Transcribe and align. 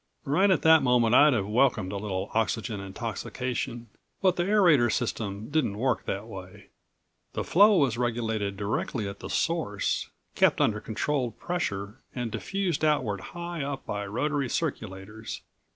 Right 0.25 0.49
at 0.49 0.63
that 0.63 0.81
moment 0.81 1.13
I'd 1.13 1.33
have 1.33 1.45
welcomed 1.45 1.91
a 1.91 1.97
little 1.97 2.31
oxygen 2.33 2.79
intoxication 2.79 3.87
but 4.19 4.35
the 4.35 4.45
aerator 4.45 4.91
system 4.91 5.51
didn't 5.51 5.77
work 5.77 6.05
that 6.05 6.25
way. 6.25 6.69
The 7.33 7.43
flow 7.43 7.77
was 7.77 7.99
regulated 7.99 8.57
directly 8.57 9.07
at 9.07 9.19
the 9.19 9.29
source, 9.29 10.09
kept 10.33 10.59
under 10.59 10.81
controlled 10.81 11.37
pressure 11.37 11.99
and 12.15 12.31
diffused 12.31 12.83
outward 12.83 13.21
high 13.37 13.61
up 13.61 13.85
by 13.85 14.07
rotary 14.07 14.47
circulators. 14.49 15.41